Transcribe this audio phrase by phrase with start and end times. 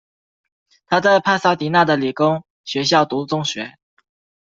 [0.87, 3.77] 他在帕萨迪娜的理工学校读中学。